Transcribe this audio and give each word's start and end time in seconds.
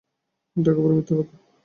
এটা 0.55 0.69
একেবারে 0.71 0.93
মিথ্যে 0.97 1.13
কথা। 1.19 1.35